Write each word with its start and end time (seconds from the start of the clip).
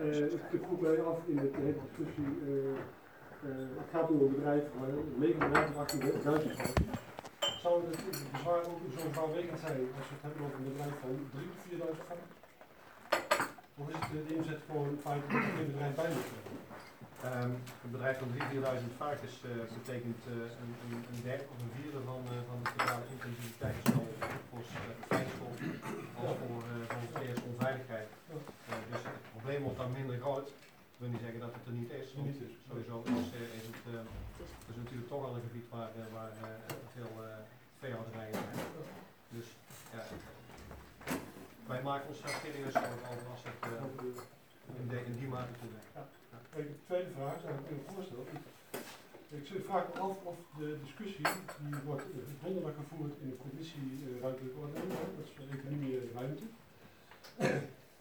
Uh, 0.00 0.32
ik 0.32 0.62
vroeg 0.66 0.80
mij 0.80 1.02
af 1.02 1.18
in 1.26 1.36
de 1.36 1.50
hele 1.52 1.80
discussie, 1.86 2.30
uh, 2.46 2.76
het 3.80 3.88
gaat 3.92 4.08
om 4.10 4.20
een 4.20 4.34
bedrijf, 4.34 4.64
een 4.82 5.18
legerbedrijf 5.18 5.68
of 5.70 5.76
18 5.76 6.00
Zou 7.62 7.74
het 7.90 8.00
bezwaar 8.32 8.62
ook 8.70 8.80
zo 8.96 9.02
vanwegend 9.12 9.58
zijn 9.64 9.80
als 9.98 10.08
we 10.08 10.14
het 10.14 10.22
hebben 10.26 10.44
over 10.46 10.58
een 10.58 10.70
bedrijf 10.72 10.94
van 11.00 11.12
3 11.32 11.46
tot 11.50 11.60
4000 11.68 12.04
frank? 12.06 12.24
Of 13.80 13.88
is 13.88 13.94
het 13.98 14.28
de 14.28 14.34
inzet 14.34 14.62
er 15.04 15.42
geen 15.56 15.70
bedrijf 15.72 15.94
bij 15.94 16.10
moet 16.14 16.28
zijn? 16.32 16.58
Um, 17.26 17.52
een 17.84 17.92
bedrijf 17.96 18.18
van 18.18 18.30
3.000, 18.34 18.38
4.000 18.38 18.96
varkens 19.02 19.34
uh, 19.44 19.50
betekent 19.78 20.20
uh, 20.26 20.34
een, 20.62 20.72
een, 20.84 21.02
een, 21.10 21.22
derde 21.28 21.44
of 21.52 21.58
een 21.62 21.74
vierde 21.78 22.00
van, 22.10 22.20
uh, 22.32 22.38
van 22.48 22.58
de 22.62 22.70
totale 22.76 23.06
intensiteit, 23.14 23.76
zowel 23.84 24.08
voor 24.50 24.62
fijnstof 25.10 25.54
als 26.20 26.36
voor, 26.38 26.38
voor 26.40 26.62
dus 26.88 27.00
het 27.04 27.27
probleem 29.48 29.68
wordt 29.68 29.82
dan 29.84 29.98
minder 30.00 30.18
groot. 30.24 30.48
Ik 30.94 30.98
wil 31.02 31.08
niet 31.14 31.24
zeggen 31.26 31.40
dat 31.46 31.54
het 31.56 31.66
er 31.68 31.76
niet 31.80 31.92
is, 32.00 32.08
want 32.16 32.28
sowieso 32.68 32.96
is, 33.18 33.28
is 33.58 33.64
het, 33.68 33.78
is 34.70 34.76
natuurlijk 34.82 35.08
toch 35.12 35.22
al 35.26 35.34
een 35.34 35.46
gebied 35.48 35.68
waar, 35.74 35.90
waar 36.16 36.32
veel 36.96 37.12
veehouderijen 37.80 38.34
zijn. 38.42 38.58
Dus 39.36 39.48
ja, 39.94 40.02
wij 41.70 41.82
maken 41.88 42.08
ons 42.08 42.20
daar 42.22 42.40
serieus 42.44 42.76
over 42.76 43.26
als 43.34 43.42
het 43.46 43.58
in, 44.80 44.88
de, 44.92 44.98
in 45.10 45.16
die 45.20 45.30
mate 45.34 45.54
toe 45.60 45.70
de 46.54 46.84
tweede 46.88 47.10
vraag 47.16 47.38
eigenlijk 47.44 47.70
een 47.70 47.84
voorstel. 47.90 48.24
Ik 49.38 49.64
vraag 49.68 49.84
me 49.92 50.00
af 50.08 50.16
of 50.32 50.38
de 50.58 50.68
discussie 50.84 51.26
die 51.62 51.80
wordt 51.88 52.06
donderdag 52.42 52.74
gevoerd 52.80 53.14
in 53.22 53.28
de 53.32 53.38
commissie 53.44 53.86
uh, 54.08 54.20
ruimtelijke 54.22 54.58
ordening, 54.64 54.92
dat 55.16 55.26
is 55.26 55.32
economie 55.58 55.94
en 56.00 56.10
ruimte. 56.18 56.46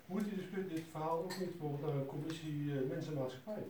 Moet 0.10 0.24
die 0.24 0.38
discussie, 0.42 0.74
dit 0.74 0.87
verhaal 0.98 1.18
ook 1.24 1.38
niet 1.40 1.52
bijvoorbeeld 1.52 1.86
naar 1.86 1.96
een 2.02 2.14
commissie 2.16 2.58
uh, 2.64 2.90
mensen 2.94 3.12
en 3.14 3.20
maatschappij? 3.20 3.64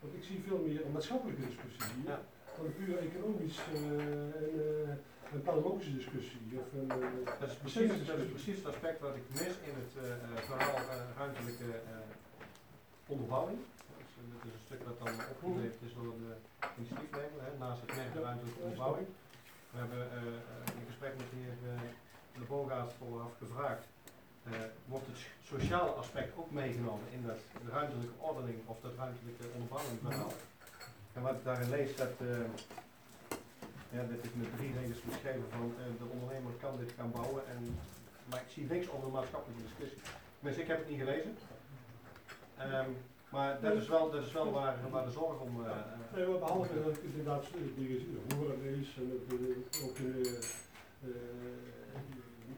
Want 0.00 0.12
ik 0.18 0.24
zie 0.28 0.46
veel 0.46 0.60
meer 0.66 0.80
een 0.84 0.96
maatschappelijke 0.98 1.42
discussie 1.48 1.88
hier 1.96 2.10
ja. 2.12 2.20
dan 2.56 2.66
een 2.66 2.76
puur 2.80 2.94
economisch 3.08 3.60
uh, 3.74 4.88
en 5.28 5.34
een 5.34 5.48
pathologische 5.48 5.94
discussie. 6.00 6.40
Of 6.62 6.68
een, 6.78 6.88
dat, 7.40 7.48
is 7.52 7.58
precies, 7.64 8.06
dat 8.10 8.18
is 8.24 8.30
precies 8.36 8.56
het 8.60 8.66
aspect 8.72 9.00
wat 9.00 9.14
ik 9.20 9.26
mis 9.40 9.54
in 9.68 9.74
het 9.82 9.92
verhaal 10.48 10.78
ruimtelijke 11.16 11.70
onderbouwing 13.06 13.58
is 14.48 14.54
een 14.54 14.66
stuk 14.68 14.84
dat 14.84 14.98
dan 14.98 15.14
opgeleverd 15.32 15.82
is 15.86 15.94
door 15.94 16.14
de 16.22 16.32
initiatiefnemer, 16.78 17.42
naast 17.58 17.80
het 17.80 17.96
merk 17.96 18.14
ruimtelijke 18.14 18.60
onderbouwing. 18.60 19.06
We 19.70 19.78
hebben 19.82 20.02
uh, 20.18 20.80
in 20.80 20.86
gesprek 20.90 21.14
met 21.20 21.28
de 21.30 21.36
heer 21.42 21.56
uh, 21.64 21.80
De 22.38 22.46
Bogaert 22.50 22.92
vooraf 22.98 23.32
gevraagd, 23.42 23.84
uh, 24.52 24.58
wordt 24.86 25.06
het 25.06 25.20
sociale 25.52 25.90
aspect 25.90 26.30
ook 26.36 26.50
meegenomen 26.50 27.06
in 27.16 27.22
dat, 27.26 27.40
ruimtelijke 27.72 28.18
ordening 28.18 28.58
of 28.66 28.76
dat 28.80 28.94
ruimtelijke 28.96 29.44
onderbouwing 29.54 29.98
verhaal. 30.02 30.32
En 31.12 31.22
wat 31.22 31.34
ik 31.38 31.44
daarin 31.44 31.70
lees, 31.70 31.96
dat, 31.96 32.14
ja, 33.90 34.02
dit 34.12 34.24
is 34.24 34.30
met 34.34 34.56
drie 34.56 34.72
regels 34.80 35.02
beschreven 35.02 35.46
van 35.50 35.74
de 35.98 36.08
ondernemer 36.14 36.52
kan 36.60 36.78
dit 36.78 36.92
gaan 36.96 37.10
bouwen, 37.10 37.42
en, 37.54 37.78
maar 38.28 38.40
ik 38.46 38.50
zie 38.54 38.64
niks 38.64 38.90
over 38.90 39.06
de 39.06 39.16
maatschappelijke 39.18 39.62
discussie. 39.62 40.00
Tenminste, 40.36 40.62
ik 40.62 40.68
heb 40.68 40.78
het 40.78 40.88
niet 40.88 41.02
gelezen. 41.04 41.36
Um, 42.60 42.96
maar 43.28 43.60
dat 43.60 43.74
is 43.74 43.88
wel, 43.88 44.10
dat 44.10 44.24
is 44.24 44.32
wel 44.32 44.50
waar, 44.52 44.76
waar 44.90 45.04
de 45.04 45.10
zorg 45.10 45.40
om. 45.40 45.60
Uh, 45.60 45.70
nee, 46.14 46.26
maar 46.26 46.38
behalve 46.38 46.82
dat 46.82 46.96
ik 46.96 47.02
inderdaad 47.02 47.44
dingen 47.76 48.20
horen 48.36 48.62
lees 48.62 48.96
en 48.96 49.12
ook 49.84 49.98
in 49.98 50.12
de, 50.12 50.38
uh, 51.04 51.10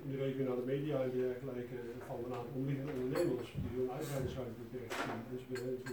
in 0.03 0.11
de 0.11 0.17
regionale 0.31 0.65
media 0.73 0.97
en 1.07 1.13
dergelijke 1.23 1.79
van 2.09 2.19
een 2.25 2.37
aantal 2.39 2.57
omliggende 2.61 2.93
ondernemers 2.97 3.51
die 3.63 3.73
hun 3.79 3.91
uitbreidingsruimte 3.97 4.65
zien 4.73 4.87
enzovoort, 5.33 5.89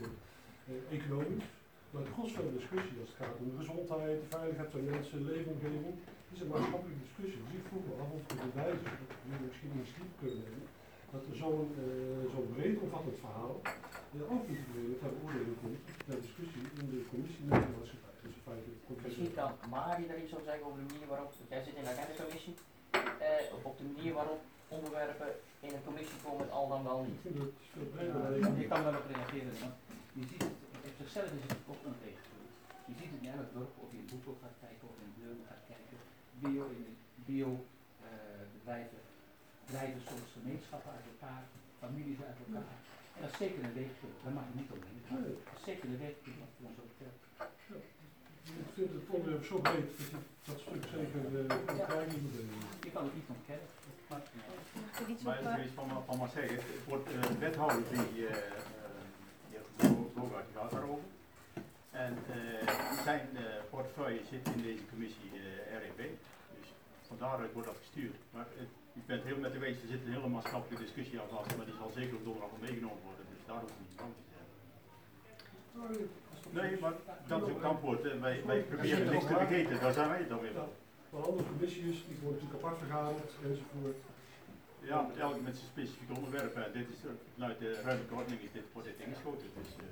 economisch. 0.97 1.47
Maar 1.91 2.03
de 2.07 2.15
gros 2.15 2.31
van 2.37 2.45
de 2.47 2.57
discussie 2.59 2.97
als 3.01 3.11
het 3.11 3.19
gaat 3.21 3.39
om 3.41 3.45
de 3.51 3.59
gezondheid, 3.61 4.17
de 4.23 4.31
veiligheid 4.37 4.69
van 4.73 4.89
mensen, 4.93 5.15
de 5.23 5.29
leefomgeving, 5.33 5.95
is 6.33 6.39
een 6.41 6.51
maatschappelijke 6.53 7.03
discussie. 7.07 7.41
Dus 7.45 7.55
ik 7.59 7.65
vroeg 7.69 7.83
me 7.87 7.93
af 8.03 8.11
of 8.17 8.23
we 8.27 8.35
bewijzen, 8.47 8.91
dat 9.01 9.11
we 9.27 9.35
misschien 9.47 9.71
stiep 9.91 10.11
kunnen 10.21 10.39
nemen, 10.45 10.67
dat 11.13 11.23
er 11.29 11.35
zo'n 11.41 11.69
uh, 11.83 12.23
zo'n 12.33 12.47
breed 12.53 12.75
omvattend 12.83 13.17
verhaal 13.23 13.53
uh, 14.15 14.33
ook 14.33 14.43
niet 14.49 14.63
ter 15.01 15.11
beoordeling 15.15 15.59
komt, 15.61 15.79
ter 16.07 16.19
discussie 16.27 16.63
in 16.79 16.87
de 16.93 16.99
commissie 17.11 17.43
met 17.49 17.61
de 17.65 17.71
maatschappij. 17.77 18.15
Dus 18.23 18.35
in 18.37 18.45
feite 18.47 18.69
Misschien 19.05 19.33
kan 19.39 19.51
Mari 19.73 20.03
daar 20.09 20.21
iets 20.23 20.33
over 20.35 20.47
zeggen 20.49 20.65
over 20.67 20.79
de 20.81 20.87
manier 20.91 21.07
waarop, 21.13 21.31
jij 21.53 21.61
zit 21.65 21.75
in 21.79 21.85
de 21.85 21.93
agendacommissie, 21.93 22.55
uh, 22.57 22.76
op 23.69 23.77
de 23.77 23.87
manier 23.93 24.13
waarop 24.19 24.41
onderwerpen 24.77 25.29
in 25.65 25.71
een 25.75 25.87
commissie 25.87 26.19
komen 26.25 26.51
al 26.57 26.67
dan 26.73 26.83
wel 26.89 26.99
niet. 27.09 27.21
Je 28.61 28.67
kan 28.71 28.83
daarop 28.85 29.07
reageren, 29.13 29.53
want 29.63 29.75
je 30.17 30.23
ziet 30.29 30.43
het, 30.47 30.55
op 30.89 30.95
zichzelf 31.01 31.29
is 31.39 31.45
het 31.47 31.61
ook 31.71 31.81
ontegenstrijdig. 31.91 32.53
Je 32.89 32.93
ziet 32.99 33.11
het 33.13 33.21
in 33.21 33.33
elk 33.37 33.49
dorp, 33.55 33.73
of 33.83 33.89
je 33.93 33.99
in 34.03 34.09
Boekel 34.11 34.35
gaat 34.41 34.57
kijken, 34.65 34.85
of 34.91 34.95
in 35.05 35.11
Bleuren 35.17 35.45
gaat 35.51 35.63
kijken, 35.73 35.97
bio, 36.43 36.63
in 36.77 36.87
bio 37.29 37.49
uh, 38.05 38.45
bedrijven 38.55 39.01
drijven 39.71 40.01
soms 40.09 40.29
gemeenschappen 40.37 40.91
uit 40.97 41.07
elkaar, 41.13 41.43
families 41.83 42.19
uit 42.29 42.39
elkaar. 42.45 42.75
En 43.15 43.19
dat 43.23 43.31
is 43.33 43.37
zeker 43.43 43.59
een 43.63 43.77
weegpunt, 43.81 44.17
daar 44.23 44.35
mag 44.37 44.45
je 44.49 44.55
niet 44.59 44.71
omheen 44.75 45.03
gaan. 45.07 45.21
Dat 45.47 45.57
is 45.59 45.65
zeker 45.69 45.85
een 45.89 46.03
weegpunt 46.05 46.37
wat 46.41 46.51
voor 46.55 46.65
ons 46.69 46.79
ook 46.83 46.93
telt. 47.01 47.21
Ik 48.63 48.69
vind 48.77 48.89
het 48.97 49.09
onderwerp 49.15 49.45
zo 49.51 49.57
breed 49.67 49.89
dat 49.97 50.07
je 50.11 50.19
dat 50.49 50.59
stuk 50.65 50.83
zeker 50.95 51.21
uh, 51.31 51.47
ja. 51.79 52.03
moet 52.23 52.33
Je 52.37 52.46
kan 52.97 53.05
het 53.05 53.19
niet 53.19 53.31
ontkennen. 53.37 53.69
Maar, 54.09 55.39
maar 55.43 55.59
ik 55.59 55.73
wil 55.73 55.73
van, 55.75 56.03
van 56.05 56.17
maar 56.17 56.33
zeggen, 56.37 56.55
het 56.55 56.85
wordt 56.91 57.07
uh, 57.11 57.21
wethouder 57.45 57.83
die, 57.93 58.11
uh, 58.27 58.31
die 59.47 59.55
heeft 59.57 60.51
gaat 60.55 60.71
daarover. 60.71 61.09
En 61.91 62.13
uh, 62.29 63.03
zijn 63.03 63.27
uh, 63.33 63.41
portefeuille 63.69 64.21
zit 64.31 64.43
in 64.55 64.61
deze 64.61 64.85
commissie 64.91 65.31
uh, 65.33 65.81
REB. 65.81 66.01
Dus 66.59 66.67
van 67.07 67.17
daaruit 67.19 67.53
wordt 67.53 67.67
dat 67.67 67.77
gestuurd. 67.83 68.15
Maar 68.33 68.45
het, 68.61 68.71
ik 68.99 69.05
ben 69.05 69.17
het 69.17 69.25
heel 69.25 69.43
met 69.45 69.53
de 69.53 69.59
wees, 69.59 69.81
er 69.81 69.87
zit 69.87 70.01
een 70.05 70.13
hele 70.17 70.27
maatschappelijke 70.27 70.85
discussie 70.85 71.19
aan 71.19 71.29
vast, 71.35 71.57
maar 71.57 71.65
die 71.65 71.79
zal 71.81 71.91
zeker 71.99 72.15
op 72.15 72.23
donderdag 72.23 72.51
al 72.51 72.65
meegenomen 72.67 73.03
worden, 73.09 73.25
dus 73.33 73.45
daar 73.49 73.59
hoef 73.61 73.69
ik 73.69 73.81
niet 73.85 73.97
bang 74.01 74.13
te 74.19 74.25
zijn. 74.35 74.49
Nee, 76.57 76.79
maar 76.79 76.93
dat 77.27 77.41
is 77.41 77.47
ook 77.47 77.57
het 77.59 77.71
antwoord. 77.73 78.01
Wij, 78.27 78.37
wij 78.45 78.59
proberen 78.61 79.11
niks 79.11 79.25
te 79.25 79.37
vergeten, 79.43 79.79
daar 79.79 79.93
zijn 79.93 80.09
wij 80.09 80.19
het 80.19 80.29
dan 80.29 80.39
weer 80.39 80.53
wel. 80.53 80.71
Maar 81.09 81.21
andere 81.29 81.47
commissies, 81.51 81.97
die 82.07 82.17
worden 82.21 82.39
natuurlijk 82.39 82.59
apart 82.63 82.77
vergaderd 82.83 83.29
enzovoort. 83.47 83.99
Ja, 84.91 84.99
elk 85.25 85.41
met 85.47 85.55
zijn 85.57 85.69
specifieke 85.73 86.13
onderwerpen. 86.19 86.73
Dit 86.77 86.87
is, 86.93 86.99
vanuit 87.33 87.59
de 87.63 87.71
ruimtelijke 87.85 88.15
ordening 88.19 88.41
is 88.47 88.53
dit, 88.57 88.65
wordt 88.73 88.87
dit 88.89 88.99
ingeschoten. 89.05 89.47
Dus, 89.57 89.69
uh, 89.81 89.85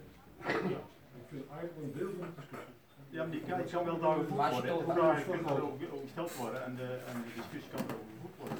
ja, 0.74 0.82
ik 1.22 1.28
vind 1.30 1.42
het 1.44 1.52
eigenlijk 1.58 1.80
een 1.84 1.96
deel 2.00 2.12
van 2.20 2.28
de 2.28 2.36
discussie. 2.42 2.76
Ja, 3.16 3.22
maar 3.24 3.36
die 3.36 3.44
kan, 3.48 3.60
ik 3.66 3.72
zou 3.74 3.82
wel 3.86 4.00
daar 4.06 4.18
gevoerd 4.22 4.52
worden. 4.56 4.78
De 4.78 4.94
vraag 4.94 5.26
kan 5.48 5.62
ook 5.68 5.80
gesteld 6.08 6.36
worden 6.44 6.62
en 6.68 6.74
de, 6.82 6.90
en 7.10 7.16
de 7.28 7.34
discussie 7.42 7.70
kan 7.74 7.82
er 7.90 7.96
ook 8.02 8.10
gevoerd 8.14 8.38
worden. 8.42 8.58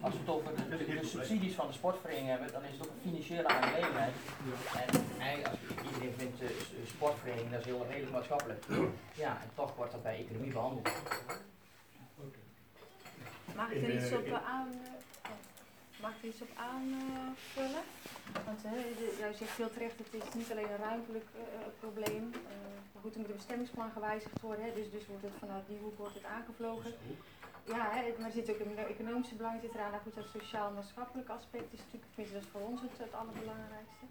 Als 0.00 0.12
we 0.14 0.20
het 0.20 0.28
over 0.28 0.50
de, 0.56 1.00
de, 1.00 1.06
subsidies 1.06 1.54
van 1.54 1.66
de 1.66 1.72
sportvereniging 1.72 2.28
hebben, 2.28 2.52
dan 2.52 2.62
is 2.68 2.72
het 2.76 2.82
ook 2.86 2.92
een 2.94 3.08
financiële 3.08 3.48
aangelegenheid. 3.48 4.14
En 4.84 4.98
eigenlijk, 5.18 5.56
als 5.78 5.88
iedereen 5.88 6.14
vindt 6.16 6.38
de 6.38 6.44
uh, 6.44 6.86
sportvereniging, 6.94 7.50
dat 7.50 7.60
is 7.60 7.66
heel 7.66 7.86
redelijk 7.90 8.12
maatschappelijk. 8.12 8.64
Ja, 9.14 9.32
en 9.42 9.48
toch 9.54 9.76
wordt 9.76 9.92
dat 9.92 10.02
bij 10.02 10.16
economie 10.24 10.52
behandeld. 10.52 10.88
Mag 13.56 13.70
ik 13.70 13.82
er 13.82 13.94
iets 13.96 14.12
op 14.12 14.40
aan? 14.54 14.68
Mag 16.00 16.10
ik 16.16 16.22
er 16.22 16.28
iets 16.28 16.42
op 16.42 16.52
aanvullen? 16.56 17.84
Want 18.44 18.60
uh, 18.64 19.18
jij 19.18 19.32
zegt 19.32 19.56
heel 19.56 19.72
terecht, 19.72 19.98
het 19.98 20.14
is 20.22 20.34
niet 20.34 20.50
alleen 20.50 20.70
een 20.70 20.86
ruimtelijk 20.88 21.28
uh, 21.34 21.42
probleem. 21.80 22.30
maar 22.92 23.02
goed, 23.02 23.14
er 23.14 23.20
moet 23.20 23.30
een 23.30 23.42
bestemmingsplan 23.42 23.90
gewijzigd 23.90 24.40
worden. 24.40 24.64
Hè, 24.64 24.70
dus, 24.74 24.90
dus 24.90 25.06
wordt 25.06 25.22
het 25.22 25.38
vanuit 25.38 25.66
die 25.68 25.78
hoek 25.78 25.98
wordt 25.98 26.14
het 26.14 26.24
aangevlogen. 26.36 26.92
Ja, 27.64 27.90
hè, 27.90 28.02
maar 28.18 28.26
er 28.26 28.38
zit 28.38 28.50
ook 28.50 28.60
een 28.60 28.78
economische 28.78 29.34
belang 29.34 29.60
zit 29.60 29.74
eraan. 29.74 29.90
Nou 29.90 30.02
goed, 30.02 30.14
dat 30.14 30.28
sociaal-maatschappelijk 30.38 31.28
aspect 31.28 31.72
is 31.72 31.82
natuurlijk, 31.84 32.10
tenminste 32.10 32.36
dat 32.38 32.46
is 32.46 32.52
voor 32.54 32.64
ons 32.70 32.80
het, 32.80 32.98
het 33.06 33.14
allerbelangrijkste. 33.20 34.06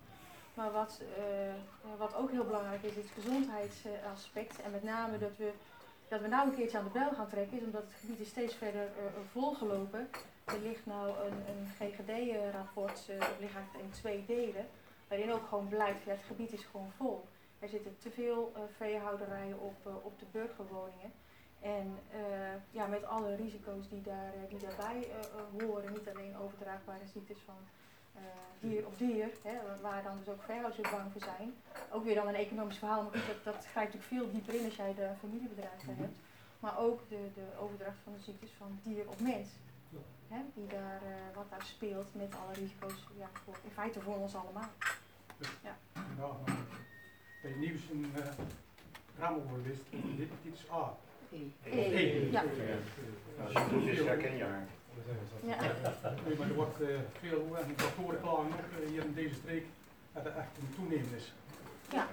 Maar 0.53 0.71
wat, 0.71 1.01
wat 1.97 2.15
ook 2.15 2.31
heel 2.31 2.45
belangrijk 2.51 2.83
is, 2.83 2.95
is 2.95 3.07
het 3.09 3.17
gezondheidsaspect. 3.19 4.61
En 4.61 4.71
met 4.71 4.83
name 4.83 5.17
dat 5.17 5.37
we 5.37 5.51
dat 6.07 6.21
we 6.21 6.27
nou 6.27 6.47
een 6.47 6.55
keertje 6.55 6.77
aan 6.77 6.83
de 6.83 6.99
bel 6.99 7.11
gaan 7.13 7.29
trekken, 7.29 7.57
is 7.57 7.63
omdat 7.63 7.81
het 7.81 7.99
gebied 7.99 8.19
is 8.19 8.27
steeds 8.27 8.55
verder 8.55 8.81
uh, 8.83 9.05
volgelopen. 9.31 10.09
Er 10.43 10.59
ligt 10.63 10.85
nou 10.85 11.09
een, 11.09 11.33
een 11.33 11.67
GGD-rapport, 11.79 13.07
uh, 13.09 13.19
dat 13.19 13.39
ligt 13.39 13.55
eigenlijk 13.55 13.83
in 13.83 13.91
twee 13.91 14.25
delen, 14.27 14.67
waarin 15.07 15.31
ook 15.31 15.47
gewoon 15.47 15.67
blijkt, 15.67 16.03
ja, 16.03 16.11
het 16.11 16.23
gebied 16.27 16.53
is 16.53 16.63
gewoon 16.63 16.91
vol. 16.97 17.25
Er 17.59 17.69
zitten 17.69 17.97
te 17.97 18.11
veel 18.11 18.53
veehouderijen 18.77 19.59
op, 19.59 20.03
op 20.03 20.19
de 20.19 20.25
burgerwoningen. 20.31 21.11
En 21.59 21.99
ja, 22.71 22.85
met 22.85 23.05
alle 23.05 23.35
risico's 23.35 23.89
die, 23.89 24.01
daar, 24.01 24.33
die 24.49 24.59
daarbij 24.59 25.07
horen, 25.59 25.93
niet 25.93 26.09
alleen 26.09 26.37
overdraagbare 26.37 27.07
ziektes 27.13 27.37
van 27.45 27.55
dier 28.59 28.85
op 28.85 28.97
dier, 28.97 29.29
hè, 29.41 29.81
waar 29.81 30.03
dan 30.03 30.17
dus 30.17 30.33
ook 30.33 30.43
veehouders 30.43 30.91
bang 30.91 31.11
voor 31.11 31.21
zijn. 31.21 31.53
Ook 31.91 32.03
weer 32.03 32.15
dan 32.15 32.27
een 32.27 32.35
economisch 32.35 32.77
verhaal, 32.77 33.03
maar 33.03 33.11
dat, 33.11 33.43
dat 33.43 33.65
grijpt 33.71 33.93
natuurlijk 33.93 34.13
veel 34.13 34.31
dieper 34.31 34.53
in 34.53 34.65
als 34.65 34.75
jij 34.75 34.93
de 34.93 35.09
familiebedrijven 35.19 35.93
mhm. 35.93 36.01
hebt. 36.01 36.17
Maar 36.59 36.77
ook 36.77 37.09
de, 37.09 37.29
de 37.33 37.47
overdracht 37.59 37.97
van 38.03 38.13
de 38.13 38.19
ziektes 38.19 38.51
van 38.57 38.79
dier 38.83 39.09
op 39.09 39.19
mens. 39.19 39.47
Hè, 40.27 40.41
die 40.53 40.67
daar, 40.67 41.01
uh, 41.03 41.35
wat 41.35 41.49
daar 41.49 41.63
speelt 41.63 42.15
met 42.15 42.35
alle 42.43 42.53
risico's, 42.53 43.07
ja, 43.17 43.29
voor, 43.43 43.57
in 43.63 43.71
feite 43.71 44.01
voor 44.01 44.15
ons 44.15 44.35
allemaal. 44.35 44.69
Ja. 45.63 45.77
Ja, 45.93 46.27
maar 46.45 46.55
bij 47.41 47.51
het 47.51 47.59
nieuws 47.59 47.81
een 47.91 48.11
uh, 48.17 48.25
raam 49.17 49.35
over 49.35 49.63
wist, 49.63 49.81
hepatitis 49.89 50.71
A. 50.71 50.97
E. 51.31 51.37
E. 51.63 52.31
Ja. 52.31 52.43
Als 53.43 53.53
je 53.53 53.59
goed 53.59 53.87
is, 53.87 53.97
herken 53.97 54.37
je 54.37 54.43
haar. 54.43 54.67
Ja. 55.45 55.57
Nee, 56.25 56.35
maar 56.37 56.47
er 56.47 56.53
wordt 56.53 56.81
uh, 56.81 56.87
veel, 57.19 57.57
en 57.61 57.73
doktoren 57.77 58.19
klagen 58.21 58.39
ook 58.39 58.65
uh, 58.79 58.89
hier 58.89 59.03
in 59.03 59.13
deze 59.13 59.35
streek, 59.41 59.65
dat 60.13 60.25
er 60.25 60.35
echt 60.41 60.53
een 60.59 60.71
toenemen 60.75 61.15
is. 61.15 61.33
Ja. 61.97 62.07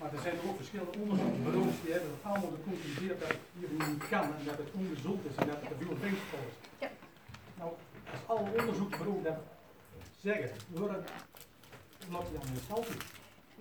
Maar 0.00 0.12
er 0.16 0.22
zijn 0.26 0.36
ook 0.46 0.56
verschillende 0.56 0.98
onderzoeksbureaus 1.02 1.74
die 1.82 1.92
hebben 1.92 2.10
allemaal 2.22 2.52
geconcludeerd 2.58 3.20
dat 3.20 3.28
het 3.28 3.38
hier 3.58 3.68
niet 3.88 4.08
kan 4.08 4.22
en 4.38 4.44
dat 4.50 4.58
het 4.62 4.70
ongezond 4.80 5.20
is 5.30 5.34
en 5.40 5.46
dat 5.46 5.56
het 5.60 5.68
te 5.68 5.84
veel 5.84 5.98
drinkspel 6.02 6.38
is. 6.50 6.56
Ja. 6.84 6.90
Nou, 7.58 7.70
als 8.12 8.22
alle 8.26 8.48
onderzoeksbureaus 8.60 9.22
dat 9.22 9.38
zeggen, 10.20 10.50
horen, 10.76 11.04
laat 12.12 12.26
je 12.28 12.32
dan 12.38 12.46
in 12.46 12.54
doen. 12.68 12.96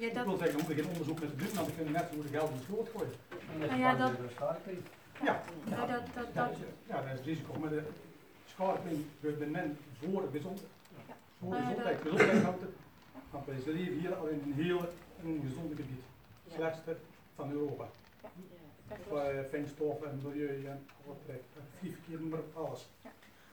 Ja, 0.02 0.08
Ik 0.08 0.14
dat, 0.14 0.26
wil 0.26 0.38
zeggen, 0.38 0.56
we 0.58 0.64
moeten 0.64 0.78
geen 0.84 0.92
onderzoek 0.94 1.20
met 1.20 1.30
de 1.30 1.36
doen, 1.44 1.54
want 1.56 1.68
we 1.68 1.74
kunnen 1.78 1.94
net 1.94 2.08
zo 2.12 2.16
goed 2.22 2.30
geld 2.36 2.50
in 2.52 2.58
de 2.58 2.64
sloot 2.68 2.90
gooien. 2.96 3.16
Nou 3.60 3.80
ja, 3.80 3.96
dat- 3.96 4.12
Ja, 5.28 5.36
nou, 5.64 5.88
dat, 5.92 6.02
dat, 6.16 6.28
ja, 6.34 6.46
dat, 6.48 6.58
ja, 6.90 6.96
dat 6.96 7.06
is 7.06 7.12
het 7.20 7.26
risico. 7.26 7.60
Maar 7.60 7.70
de 7.70 7.84
schadeling 8.62 9.06
gebeurt 9.20 9.52
men 9.52 9.78
voor 10.00 10.22
de 10.22 10.38
gezondheid. 10.38 10.70
Ja. 11.08 11.16
Voor 11.40 11.56
gezondheid, 11.56 12.02
gezondheid 12.02 12.44
houdt. 12.44 12.64
Want 13.32 13.66
leven 13.66 14.00
hier 14.00 14.16
al 14.16 14.28
in 14.28 14.42
een 14.46 14.64
heel 14.64 14.80
gezonde 15.22 15.76
gebied. 15.76 16.04
Het 16.44 16.54
slechtste 16.54 16.98
van 17.36 17.52
Europa. 17.52 17.86
uh, 19.12 19.20
fijnstof 19.50 20.02
en 20.02 20.20
milieu 20.24 20.66
en 20.66 20.86
wat. 21.06 21.18
Vliegverkeer, 21.80 22.20
noem 22.20 22.30
maar 22.30 22.40
alles. 22.54 22.88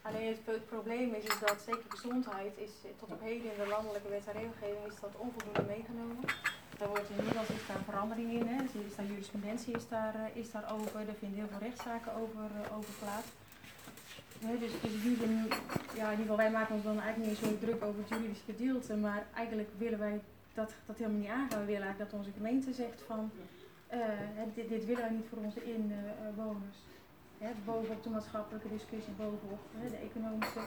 Alleen 0.02 0.36
het, 0.44 0.66
probleem 0.66 1.14
is, 1.14 1.24
is 1.24 1.38
dat 1.38 1.60
zeker 1.66 1.84
gezondheid 1.88 2.52
is 2.56 2.70
eh, 2.84 2.90
tot 2.98 3.10
op 3.10 3.20
heden 3.20 3.52
in 3.52 3.58
de 3.62 3.66
landelijke 3.66 4.08
wet 4.08 4.26
en 4.26 4.32
regelgeving 4.32 4.86
is 4.92 5.00
dat 5.00 5.14
onvoldoende 5.16 5.62
meegenomen. 5.74 6.24
Daar 6.78 6.88
wordt 6.88 7.10
inmiddels 7.16 7.48
is 7.48 7.66
daar 7.66 7.82
verandering 7.84 8.30
in, 8.32 8.46
hè. 8.46 8.62
Dus 8.62 8.82
is 8.88 8.96
daar 8.96 9.06
jurisprudentie 9.06 9.74
is 9.74 9.88
daar, 9.88 10.14
eh, 10.14 10.36
is 10.42 10.50
daar 10.50 10.72
over, 10.72 11.00
er 11.08 11.18
vinden 11.18 11.38
heel 11.38 11.48
veel 11.48 11.66
rechtszaken 11.68 12.12
over, 12.22 12.46
eh, 12.62 12.76
over 12.76 12.92
plaats. 13.02 13.28
Nee, 14.40 14.58
dus, 14.58 14.72
dus 14.80 15.02
jullie, 15.02 15.36
ja, 15.94 16.04
in 16.04 16.10
ieder 16.10 16.16
geval, 16.16 16.36
wij 16.36 16.50
maken 16.50 16.74
ons 16.74 16.84
dan 16.84 17.00
eigenlijk 17.00 17.30
niet 17.30 17.38
zo 17.38 17.58
druk 17.58 17.82
over 17.82 18.00
het 18.00 18.08
juridische 18.08 18.44
gedeelte, 18.44 18.96
maar 18.96 19.26
eigenlijk 19.34 19.68
willen 19.78 19.98
wij 19.98 20.20
dat, 20.54 20.74
dat 20.86 20.96
helemaal 20.96 21.20
niet 21.20 21.28
aangaan. 21.28 21.60
We 21.60 21.72
willen 21.72 21.82
eigenlijk 21.82 22.10
dat 22.10 22.20
onze 22.20 22.32
gemeente 22.36 22.72
zegt 22.72 23.02
van, 23.02 23.30
eh, 23.86 23.98
hè, 24.38 24.44
dit, 24.54 24.68
dit 24.68 24.84
willen 24.86 25.02
wij 25.02 25.10
niet 25.10 25.28
voor 25.28 25.38
onze 25.38 25.64
inwoners. 25.64 26.78
Hè, 27.38 27.50
bovenop 27.64 28.02
de 28.02 28.10
maatschappelijke 28.10 28.68
discussie, 28.68 29.12
bovenop 29.12 29.60
hè, 29.76 29.90
de 29.90 29.96
economische, 29.96 30.60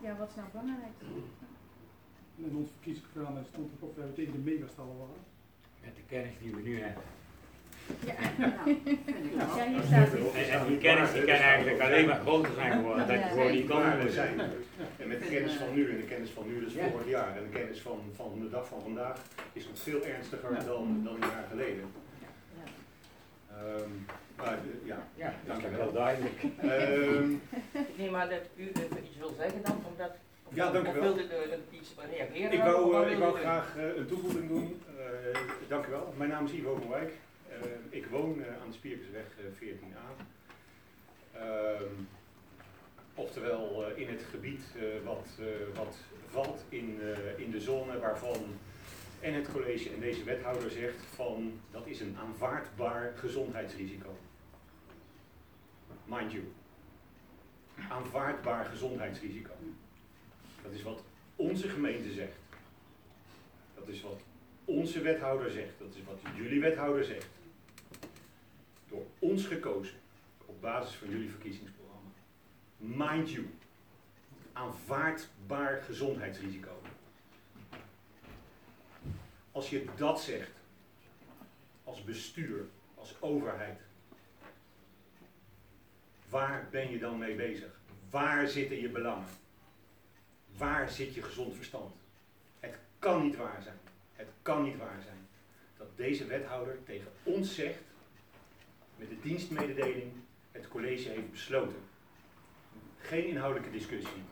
ja, 0.00 0.16
wat 0.16 0.28
is 0.28 0.34
nou 0.34 0.48
belangrijk? 0.50 0.98
In 2.36 2.56
ons 2.56 2.70
verkiezingsprogramma 2.70 3.42
stond 3.42 3.70
het 3.72 3.82
ook 3.82 3.96
dat 3.96 4.04
we 4.04 4.12
tegen 4.12 4.32
de 4.32 4.50
megastallen 4.50 4.98
waren. 4.98 5.22
Met 5.84 5.96
de 5.96 6.02
kennis 6.06 6.34
die 6.40 6.54
we 6.54 6.62
nu 6.62 6.80
hebben. 6.80 7.02
Ja, 8.06 8.14
ja 9.56 9.66
hier 9.66 9.82
staat 9.86 10.08
het. 10.10 10.34
En, 10.34 10.58
en 10.60 10.66
die 10.66 10.78
kennis 10.78 11.12
die 11.12 11.24
kan 11.24 11.34
eigenlijk 11.34 11.80
alleen 11.80 12.06
maar 12.06 12.20
groter 12.20 12.52
zijn 12.54 12.72
geworden. 12.72 13.06
Dat 13.08 13.16
je 13.18 13.24
gewoon 13.28 13.50
niet 13.52 13.66
kan 13.68 13.82
zijn. 14.10 14.40
En 14.96 15.08
met 15.08 15.20
de 15.22 15.26
kennis 15.28 15.52
van 15.52 15.74
nu 15.74 15.90
en 15.90 15.96
de 15.96 16.02
kennis 16.02 16.30
van 16.30 16.46
nu, 16.46 16.64
dus 16.64 16.72
Ja. 16.74 16.88
vorig 16.90 17.08
jaar, 17.08 17.36
en 17.36 17.42
de 17.50 17.58
kennis 17.58 17.80
van, 17.80 18.00
van 18.16 18.38
de 18.42 18.48
dag 18.50 18.66
van 18.68 18.80
vandaag, 18.82 19.16
is 19.52 19.64
nog 19.66 19.78
veel 19.78 20.04
ernstiger 20.04 20.50
dan, 20.66 21.00
dan 21.04 21.14
een 21.14 21.20
jaar 21.20 21.46
geleden. 21.50 21.84
Ehm, 23.50 23.90
maar 24.36 24.52
eh, 24.52 24.86
ja, 24.86 24.98
Ja, 25.14 25.24
dat 25.46 25.56
is 25.56 25.62
Dankjewel. 25.62 25.78
wel 25.78 25.92
duidelijk. 25.92 26.42
Ehm, 26.60 27.30
Nee, 27.96 28.10
maar 28.10 28.28
dat 28.28 28.40
u 28.56 28.62
iets 29.04 29.18
wil 29.18 29.34
zeggen 29.38 29.62
dan, 29.62 29.76
omdat... 29.90 30.10
of- 30.44 30.54
Ja, 30.54 30.70
dank 30.70 30.86
u 30.88 30.92
wel. 30.92 31.02
wilde 31.02 31.22
u 31.22 31.50
er 31.50 31.58
iets 31.70 31.94
reageren? 32.10 32.52
ik 32.52 32.60
wou, 32.62 33.04
eh, 33.06 33.12
ik 33.12 33.18
wou 33.18 33.36
u? 33.36 33.40
graag 33.40 33.76
eh, 33.76 33.96
een 33.96 34.06
toevoeging 34.06 34.48
doen. 34.48 34.80
Eh, 34.98 35.38
dank 35.68 35.86
u 35.86 35.90
wel. 35.90 36.14
Mijn 36.16 36.30
naam 36.30 36.44
is 36.44 36.52
Ivo 36.52 36.74
van 36.80 36.90
Wijk. 36.90 37.12
Eh, 37.62 37.68
ik 37.90 38.06
woon 38.06 38.42
eh, 38.42 38.60
aan 38.62 38.68
de 38.68 38.74
Spierkersweg 38.74 39.26
eh, 39.38 39.44
14a. 39.58 40.24
Ehm, 41.32 41.92
oftewel 43.14 43.86
eh, 43.86 43.98
in 43.98 44.08
het 44.08 44.22
gebied 44.30 44.62
eh, 44.76 44.82
wat, 45.04 45.26
eh, 45.40 45.76
wat 45.76 45.96
valt 46.26 46.64
in, 46.68 46.98
eh, 47.00 47.38
in 47.44 47.50
de 47.50 47.60
zone 47.60 47.98
waarvan 47.98 48.58
en 49.20 49.34
het 49.34 49.52
college 49.52 49.90
en 49.90 50.00
deze 50.00 50.24
wethouder 50.24 50.70
zegt 50.70 51.02
van 51.14 51.60
dat 51.70 51.86
is 51.86 52.00
een 52.00 52.16
aanvaardbaar 52.18 53.12
gezondheidsrisico. 53.16 54.16
Mind 56.04 56.32
you. 56.32 56.44
Aanvaardbaar 57.88 58.64
gezondheidsrisico. 58.64 59.52
Dat 60.62 60.72
is 60.72 60.82
wat 60.82 61.02
onze 61.36 61.68
gemeente 61.68 62.12
zegt. 62.12 62.38
Dat 63.74 63.88
is 63.88 64.00
wat 64.02 64.20
onze 64.64 65.00
wethouder 65.00 65.50
zegt. 65.50 65.78
Dat 65.78 65.94
is 65.94 66.04
wat 66.04 66.18
jullie 66.36 66.60
wethouder 66.60 67.04
zegt. 67.04 67.26
Door 68.94 69.06
ons 69.18 69.46
gekozen. 69.46 69.94
Op 70.46 70.60
basis 70.60 70.94
van 70.94 71.08
jullie 71.08 71.30
verkiezingsprogramma. 71.30 72.10
Mind 72.76 73.30
you. 73.30 73.46
Aanvaardbaar 74.52 75.82
gezondheidsrisico. 75.82 76.80
Als 79.52 79.70
je 79.70 79.84
dat 79.96 80.20
zegt. 80.20 80.50
Als 81.84 82.04
bestuur. 82.04 82.64
Als 82.94 83.20
overheid. 83.20 83.80
Waar 86.28 86.68
ben 86.70 86.90
je 86.90 86.98
dan 86.98 87.18
mee 87.18 87.34
bezig? 87.34 87.80
Waar 88.10 88.48
zitten 88.48 88.80
je 88.80 88.88
belangen? 88.88 89.28
Waar 90.56 90.90
zit 90.90 91.14
je 91.14 91.22
gezond 91.22 91.54
verstand? 91.54 91.94
Het 92.60 92.74
kan 92.98 93.22
niet 93.22 93.36
waar 93.36 93.62
zijn. 93.62 93.78
Het 94.12 94.28
kan 94.42 94.62
niet 94.62 94.76
waar 94.76 95.02
zijn 95.02 95.28
dat 95.76 95.96
deze 95.96 96.26
wethouder 96.26 96.78
tegen 96.84 97.10
ons 97.22 97.54
zegt, 97.54 97.82
met 98.96 99.08
de 99.08 99.20
dienstmededeling, 99.22 100.12
het 100.52 100.68
college 100.68 101.08
heeft 101.08 101.30
besloten. 101.30 101.76
Geen 102.98 103.26
inhoudelijke 103.26 103.70
discussie. 103.70 104.22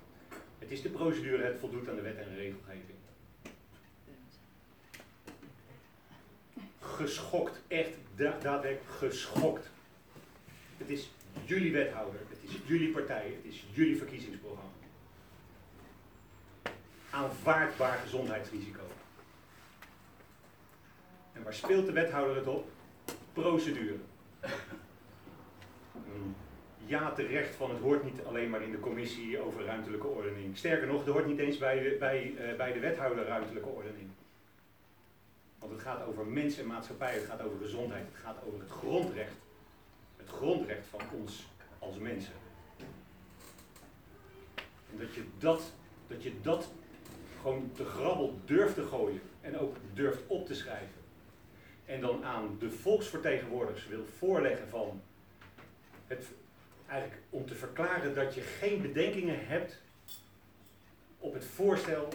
Het 0.59 0.71
is 0.71 0.83
de 0.83 0.89
procedure, 0.89 1.45
het 1.45 1.59
voldoet 1.59 1.89
aan 1.89 1.95
de 1.95 2.03
wet 2.03 2.17
en 2.17 2.35
regelgeving. 2.35 2.99
Geschokt, 6.81 7.61
echt 7.69 7.91
da 8.17 8.39
daadwerkelijk 8.43 8.91
geschokt. 8.91 9.71
Het 10.77 10.91
is 10.91 11.11
jullie 11.45 11.73
wethouder, 11.73 12.21
het 12.29 12.51
is 12.51 12.59
jullie 12.67 12.93
partij, 12.93 13.35
het 13.37 13.53
is 13.53 13.65
jullie 13.73 13.97
verkiezingsprogramma 13.97 14.71
aanvaardbaar 17.13 17.99
gezondheidsrisico. 17.99 18.81
En 21.33 21.43
waar 21.43 21.55
speelt 21.55 21.87
de 21.87 21.93
wethouder 21.93 22.37
het 22.37 22.47
op? 22.47 22.71
Procedure. 23.33 23.97
Een 25.95 26.35
Ja 26.87 27.13
terecht 27.13 27.55
van 27.55 27.71
het 27.71 27.79
hoort 27.79 28.05
niet 28.05 28.25
alleen 28.25 28.51
maar 28.51 28.63
in 28.63 28.71
de 28.71 28.81
commissie 28.81 29.41
over 29.41 29.65
ruimtelijke 29.65 30.07
ordening. 30.07 30.57
Sterker 30.57 30.87
nog, 30.87 31.05
het 31.05 31.15
hoort 31.15 31.27
niet 31.27 31.39
eens 31.39 31.59
bij 31.59 31.83
de, 31.83 31.97
bij, 31.99 32.35
eh, 32.37 32.57
bij 32.57 32.73
de 32.73 32.81
wethouder 32.81 33.27
ruimtelijke 33.27 33.69
ordening. 33.69 34.09
Want 35.59 35.73
het 35.73 35.83
gaat 35.83 36.07
over 36.07 36.27
mensen 36.27 36.63
en 36.63 36.69
maatschappij, 36.69 37.15
het 37.15 37.25
gaat 37.25 37.43
over 37.43 37.59
gezondheid, 37.59 38.05
het 38.13 38.23
gaat 38.23 38.37
over 38.47 38.61
het 38.61 38.71
grondrecht. 38.71 39.35
Het 40.17 40.29
grondrecht 40.29 40.87
van 40.87 41.01
ons 41.21 41.47
als 41.79 41.99
mensen. 41.99 42.33
En 44.91 44.99
dat 44.99 45.15
je 45.15 45.25
dat, 45.39 45.73
dat, 46.07 46.23
je 46.23 46.41
dat 46.41 46.73
gewoon 47.41 47.71
de 47.77 47.85
grabbel 47.85 48.39
durft 48.45 48.75
te 48.75 48.83
gooien 48.83 49.21
en 49.41 49.59
ook 49.59 49.77
durft 49.93 50.23
op 50.27 50.47
te 50.47 50.55
schrijven. 50.55 51.02
En 51.93 52.01
dan 52.01 52.25
aan 52.25 52.57
de 52.59 52.71
volksvertegenwoordigers 52.71 53.87
wil 53.87 54.05
voorleggen 54.19 54.69
van 54.69 55.03
het, 56.07 56.27
eigenlijk 56.87 57.23
om 57.31 57.47
te 57.47 57.55
verklaren 57.55 58.15
dat 58.15 58.35
je 58.35 58.41
geen 58.41 58.83
bedenkingen 58.83 59.47
hebt 59.47 59.81
op 61.19 61.35
het 61.35 61.45
voorstel 61.45 62.09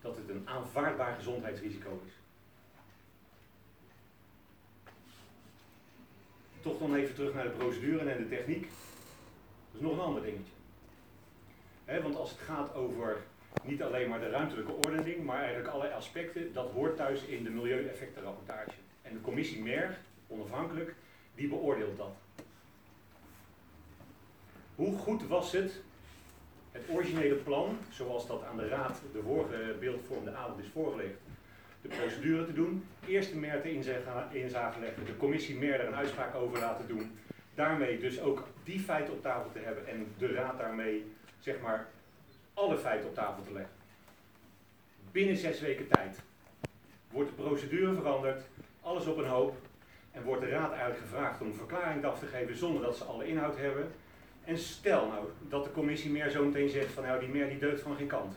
dat 0.00 0.16
het 0.16 0.28
een 0.28 0.48
aanvaardbaar 0.48 1.14
gezondheidsrisico 1.14 2.02
is. 2.06 2.12
Toch 6.60 6.78
dan 6.78 6.94
even 6.94 7.14
terug 7.14 7.34
naar 7.34 7.44
de 7.44 7.50
procedure 7.50 8.10
en 8.10 8.22
de 8.22 8.28
techniek. 8.28 8.62
Dat 8.62 9.74
is 9.74 9.80
nog 9.80 9.92
een 9.92 10.04
ander 10.04 10.22
dingetje. 10.22 10.52
Hè, 11.84 12.02
want 12.02 12.16
als 12.16 12.30
het 12.30 12.40
gaat 12.40 12.74
over 12.74 13.22
niet 13.62 13.82
alleen 13.82 14.08
maar 14.08 14.20
de 14.20 14.30
ruimtelijke 14.30 14.72
ordening, 14.72 15.24
maar 15.24 15.38
eigenlijk 15.38 15.68
alle 15.68 15.92
aspecten, 15.92 16.52
dat 16.52 16.70
hoort 16.70 16.96
thuis 16.96 17.22
in 17.22 17.44
de 17.44 17.50
milieueffectenrapportage. 17.50 18.70
En 19.02 19.12
de 19.12 19.20
commissie 19.20 19.62
MER, 19.62 19.98
onafhankelijk, 20.26 20.94
die 21.34 21.48
beoordeelt 21.48 21.96
dat. 21.96 22.12
Hoe 24.74 24.98
goed 24.98 25.26
was 25.26 25.52
het, 25.52 25.80
het 26.72 26.82
originele 26.88 27.34
plan, 27.34 27.78
zoals 27.90 28.26
dat 28.26 28.44
aan 28.44 28.56
de 28.56 28.68
raad 28.68 29.00
de 29.12 29.22
vorige 29.22 29.76
beeldvormende 29.80 30.38
avond 30.38 30.58
is 30.58 30.70
voorgelegd, 30.72 31.18
de 31.82 31.88
procedure 31.88 32.46
te 32.46 32.52
doen, 32.52 32.84
eerst 33.06 33.30
de 33.30 33.36
MER 33.36 33.62
te 33.62 33.70
inzage 34.32 34.80
leggen, 34.80 35.04
de 35.04 35.16
commissie 35.16 35.56
MER 35.56 35.78
daar 35.78 35.86
een 35.86 35.94
uitspraak 35.94 36.34
over 36.34 36.58
laten 36.58 36.88
doen, 36.88 37.18
daarmee 37.54 37.98
dus 37.98 38.20
ook 38.20 38.46
die 38.64 38.80
feiten 38.80 39.14
op 39.14 39.22
tafel 39.22 39.52
te 39.52 39.58
hebben 39.58 39.86
en 39.86 40.06
de 40.18 40.32
raad 40.32 40.58
daarmee 40.58 41.12
zeg 41.38 41.60
maar 41.60 41.88
alle 42.58 42.78
feiten 42.78 43.08
op 43.08 43.14
tafel 43.14 43.42
te 43.42 43.52
leggen. 43.52 43.72
binnen 45.12 45.36
zes 45.36 45.60
weken 45.60 45.88
tijd 45.88 46.20
wordt 47.10 47.28
de 47.28 47.42
procedure 47.42 47.94
veranderd, 47.94 48.42
alles 48.80 49.06
op 49.06 49.16
een 49.16 49.28
hoop. 49.28 49.56
En 50.12 50.22
wordt 50.22 50.42
de 50.42 50.48
raad 50.48 50.70
eigenlijk 50.70 51.00
gevraagd 51.00 51.40
om 51.40 51.46
een 51.46 51.54
verklaring 51.54 52.04
af 52.04 52.18
te 52.18 52.26
geven 52.26 52.56
zonder 52.56 52.82
dat 52.82 52.96
ze 52.96 53.04
alle 53.04 53.26
inhoud 53.26 53.56
hebben. 53.56 53.90
En 54.44 54.58
stel 54.58 55.06
nou 55.06 55.26
dat 55.48 55.64
de 55.64 55.72
commissie 55.72 56.10
meer 56.10 56.30
zo 56.30 56.44
meteen 56.44 56.68
zegt 56.68 56.92
van 56.92 57.04
nou 57.04 57.20
die 57.20 57.28
meer 57.28 57.48
die 57.48 57.58
deugt 57.58 57.82
van 57.82 57.96
geen 57.96 58.06
kant. 58.06 58.34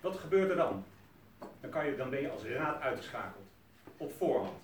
Wat 0.00 0.16
gebeurt 0.16 0.50
er 0.50 0.56
dan? 0.56 0.84
Dan, 1.60 1.70
kan 1.70 1.86
je, 1.86 1.96
dan 1.96 2.10
ben 2.10 2.20
je 2.20 2.30
als 2.30 2.44
raad 2.44 2.80
uitgeschakeld. 2.80 3.44
Op 3.96 4.12
voorhand. 4.12 4.58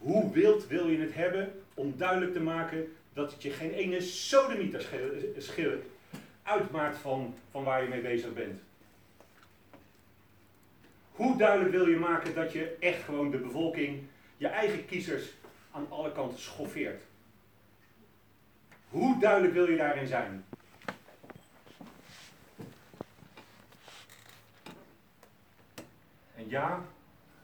Hoe 0.00 0.32
wild 0.32 0.66
wil 0.66 0.88
je 0.88 0.98
het 0.98 1.14
hebben 1.14 1.62
om 1.74 1.94
duidelijk 1.96 2.32
te 2.32 2.40
maken 2.40 2.96
dat 3.12 3.32
het 3.32 3.42
je 3.42 3.50
geen 3.50 3.72
ene 3.72 4.00
sodemieter 4.00 4.88
schil 5.38 5.78
uitmaakt 6.50 6.96
van, 6.96 7.34
van 7.50 7.64
waar 7.64 7.82
je 7.82 7.88
mee 7.88 8.00
bezig 8.00 8.32
bent? 8.32 8.60
Hoe 11.12 11.36
duidelijk 11.36 11.70
wil 11.70 11.86
je 11.86 11.96
maken 11.96 12.34
dat 12.34 12.52
je 12.52 12.76
echt 12.80 13.02
gewoon 13.02 13.30
de 13.30 13.38
bevolking, 13.38 14.02
je 14.36 14.48
eigen 14.48 14.86
kiezers, 14.86 15.32
aan 15.70 15.86
alle 15.88 16.12
kanten 16.12 16.38
schoffeert? 16.38 17.02
Hoe 18.88 19.18
duidelijk 19.18 19.52
wil 19.52 19.70
je 19.70 19.76
daarin 19.76 20.06
zijn? 20.06 20.44
En 26.36 26.48
ja, 26.48 26.82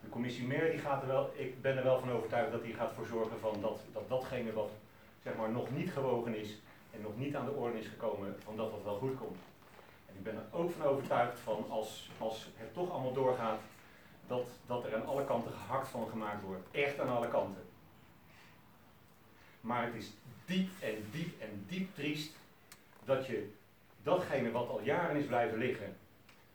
de 0.00 0.08
commissie 0.08 0.46
Meer 0.46 0.70
die 0.70 0.80
gaat 0.80 1.02
er 1.02 1.08
wel, 1.08 1.32
ik 1.34 1.62
ben 1.62 1.76
er 1.76 1.84
wel 1.84 2.00
van 2.00 2.10
overtuigd 2.10 2.52
dat 2.52 2.64
die 2.64 2.75
gaat 2.75 2.92
voor 2.92 3.06
zorgen 3.06 3.40
van 3.40 3.60
dat, 3.60 3.80
dat 3.92 4.08
datgene 4.08 4.52
wat 4.52 4.70
zeg 5.22 5.36
maar 5.36 5.50
nog 5.50 5.70
niet 5.70 5.90
gewogen 5.90 6.38
is 6.38 6.58
en 6.96 7.02
nog 7.02 7.16
niet 7.16 7.36
aan 7.36 7.44
de 7.44 7.52
orde 7.52 7.78
is 7.78 7.86
gekomen, 7.86 8.36
van 8.44 8.56
dat 8.56 8.70
wel 8.84 8.98
goed 8.98 9.18
komt. 9.18 9.38
En 10.06 10.14
ik 10.14 10.22
ben 10.22 10.34
er 10.34 10.58
ook 10.58 10.70
van 10.70 10.86
overtuigd 10.86 11.38
van 11.38 11.64
als, 11.68 12.10
als 12.18 12.48
het 12.56 12.74
toch 12.74 12.90
allemaal 12.90 13.12
doorgaat, 13.12 13.60
dat, 14.26 14.48
dat 14.66 14.84
er 14.84 14.94
aan 14.94 15.06
alle 15.06 15.24
kanten 15.24 15.52
gehakt 15.52 15.88
van 15.88 16.08
gemaakt 16.08 16.42
wordt. 16.42 16.66
Echt 16.70 17.00
aan 17.00 17.16
alle 17.16 17.28
kanten. 17.28 17.62
Maar 19.60 19.84
het 19.84 19.94
is 19.94 20.12
diep 20.44 20.70
en 20.80 21.08
diep 21.10 21.40
en 21.40 21.64
diep 21.68 21.94
triest 21.94 22.32
dat 23.04 23.26
je 23.26 23.52
datgene 24.02 24.50
wat 24.50 24.68
al 24.68 24.80
jaren 24.82 25.16
is 25.16 25.26
blijven 25.26 25.58
liggen, 25.58 25.96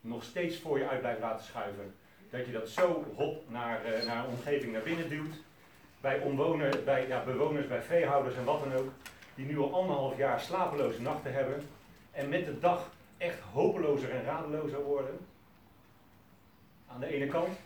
nog 0.01 0.23
steeds 0.23 0.59
voor 0.59 0.77
je 0.77 0.87
uit 0.87 0.99
blijft 0.99 1.19
laten 1.19 1.45
schuiven. 1.45 1.93
Dat 2.29 2.45
je 2.45 2.51
dat 2.51 2.69
zo 2.69 3.05
hop 3.15 3.49
naar, 3.49 3.93
uh, 3.93 4.05
naar 4.05 4.27
omgeving 4.27 4.71
naar 4.71 4.81
binnen 4.81 5.09
duwt. 5.09 5.35
Bij, 6.01 6.21
bij 6.85 7.07
ja, 7.07 7.23
bewoners, 7.23 7.67
bij 7.67 7.81
veehouders 7.81 8.35
en 8.35 8.45
wat 8.45 8.59
dan 8.59 8.73
ook. 8.73 8.89
Die 9.35 9.45
nu 9.45 9.59
al 9.59 9.73
anderhalf 9.73 10.17
jaar 10.17 10.39
slapeloze 10.39 11.01
nachten 11.01 11.33
hebben. 11.33 11.63
En 12.11 12.29
met 12.29 12.45
de 12.45 12.59
dag 12.59 12.89
echt 13.17 13.39
hopelozer 13.39 14.11
en 14.11 14.23
radelozer 14.23 14.83
worden. 14.83 15.19
Aan 16.87 16.99
de 16.99 17.13
ene 17.13 17.27
kant. 17.27 17.57